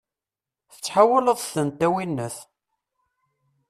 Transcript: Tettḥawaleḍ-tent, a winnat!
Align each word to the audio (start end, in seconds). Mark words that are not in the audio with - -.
Tettḥawaleḍ-tent, 0.73 1.81
a 1.87 1.87
winnat! 1.93 2.37